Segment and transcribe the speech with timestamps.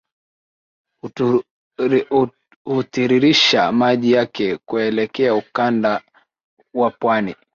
[2.65, 6.01] hutiririsha maji yake kuelekea ukanda
[6.73, 7.35] wa pwani